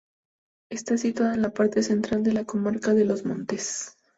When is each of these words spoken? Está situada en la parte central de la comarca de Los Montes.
Está 0.71 0.97
situada 0.97 1.35
en 1.35 1.43
la 1.43 1.51
parte 1.51 1.83
central 1.83 2.23
de 2.23 2.33
la 2.33 2.43
comarca 2.43 2.95
de 2.95 3.05
Los 3.05 3.23
Montes. 3.23 3.97